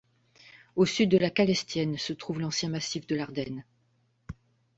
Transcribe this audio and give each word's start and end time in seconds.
Au 0.77 0.83
sud 0.87 1.09
de 1.11 1.19
la 1.19 1.29
Calestienne, 1.29 1.95
se 1.95 2.11
trouve 2.11 2.39
l'ancien 2.39 2.69
massif 2.69 3.05
de 3.05 3.15
l'Ardenne. 3.15 3.63